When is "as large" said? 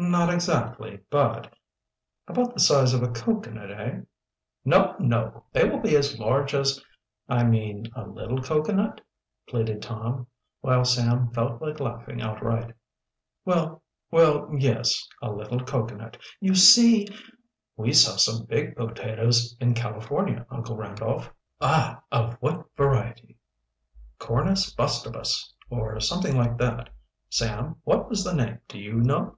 5.96-6.54